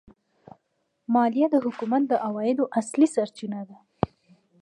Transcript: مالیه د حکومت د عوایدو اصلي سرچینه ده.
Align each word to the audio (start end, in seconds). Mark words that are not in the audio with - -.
مالیه 1.13 1.47
د 1.51 1.55
حکومت 1.65 2.03
د 2.07 2.13
عوایدو 2.27 2.63
اصلي 2.79 3.07
سرچینه 3.15 3.61
ده. 3.69 3.77